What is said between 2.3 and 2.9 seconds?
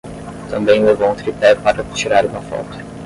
foto